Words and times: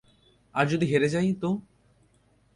আর 0.55 0.65
যদি 0.67 0.85
হেরে 0.85 1.09
যাই 1.09 1.33
তো? 1.33 1.49